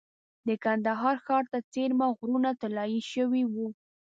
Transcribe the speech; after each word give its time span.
د 0.47 0.49
کندهار 0.63 1.15
ښار 1.25 1.43
ته 1.51 1.59
څېرمه 1.71 2.07
غرونه 2.17 2.49
طلایي 2.61 3.01
شوي 3.13 3.43
وو. 3.53 3.67